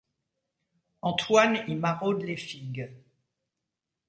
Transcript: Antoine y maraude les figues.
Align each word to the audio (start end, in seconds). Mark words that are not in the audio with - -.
Antoine 1.03 1.63
y 1.67 1.75
maraude 1.75 2.23
les 2.23 2.35
figues. 2.35 2.89